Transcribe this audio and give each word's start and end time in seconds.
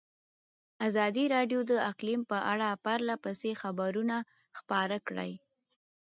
ازادي 0.87 1.25
راډیو 1.35 1.59
د 1.71 1.73
اقلیم 1.91 2.21
په 2.31 2.37
اړه 2.51 2.69
پرله 2.83 3.15
پسې 3.23 3.51
خبرونه 3.61 4.17
خپاره 4.59 4.97
کړي. 5.07 5.31